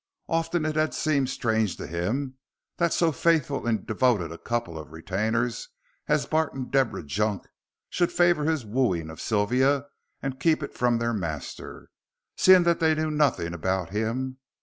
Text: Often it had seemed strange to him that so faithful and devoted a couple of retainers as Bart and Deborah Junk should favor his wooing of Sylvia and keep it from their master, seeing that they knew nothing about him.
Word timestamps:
Often 0.29 0.65
it 0.65 0.75
had 0.75 0.95
seemed 0.95 1.29
strange 1.29 1.77
to 1.77 1.85
him 1.85 2.39
that 2.77 2.91
so 2.91 3.11
faithful 3.11 3.67
and 3.67 3.85
devoted 3.85 4.31
a 4.31 4.39
couple 4.39 4.75
of 4.79 4.91
retainers 4.91 5.69
as 6.07 6.25
Bart 6.25 6.55
and 6.55 6.71
Deborah 6.71 7.03
Junk 7.03 7.45
should 7.87 8.11
favor 8.11 8.45
his 8.45 8.65
wooing 8.65 9.11
of 9.11 9.21
Sylvia 9.21 9.85
and 10.19 10.39
keep 10.39 10.63
it 10.63 10.73
from 10.73 10.97
their 10.97 11.13
master, 11.13 11.91
seeing 12.35 12.63
that 12.63 12.79
they 12.79 12.95
knew 12.95 13.11
nothing 13.11 13.53
about 13.53 13.91
him. 13.91 14.39